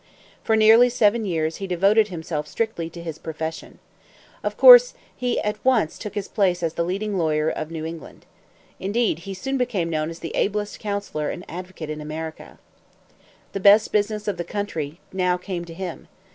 For 0.43 0.55
nearly 0.55 0.89
seven 0.89 1.25
years 1.25 1.57
he 1.57 1.67
devoted 1.67 2.07
himself 2.07 2.47
strictly 2.47 2.89
to 2.89 3.03
his 3.03 3.19
profession. 3.19 3.77
Of 4.43 4.57
course, 4.57 4.95
he 5.15 5.39
at 5.41 5.63
once 5.63 5.99
took 5.99 6.15
his 6.15 6.27
place 6.27 6.63
as 6.63 6.73
the 6.73 6.81
leading 6.83 7.19
lawyer 7.19 7.49
of 7.49 7.69
New 7.69 7.85
England. 7.85 8.25
Indeed, 8.79 9.19
he 9.29 9.35
soon 9.35 9.59
became 9.59 9.91
known 9.91 10.09
as 10.09 10.17
the 10.17 10.33
ablest 10.33 10.79
counsellor 10.79 11.29
and 11.29 11.45
advocate 11.47 11.91
in 11.91 12.01
America. 12.01 12.57
The 13.53 13.59
best 13.59 13.91
business 13.91 14.27
of 14.27 14.37
the 14.37 14.43
country 14.43 14.99
now 15.13 15.37
came 15.37 15.65
to 15.65 15.73
him. 15.75 16.07